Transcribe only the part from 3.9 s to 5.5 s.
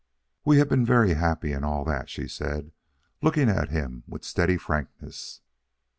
with steady frankness.